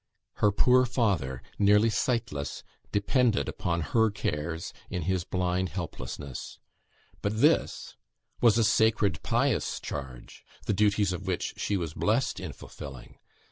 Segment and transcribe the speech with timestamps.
[0.37, 6.57] Her poor father, nearly sightless, depended upon her cares in his blind helplessness;
[7.21, 7.95] but this
[8.41, 13.19] was a sacred pious charge, the duties of which she was blessed in fulfilling.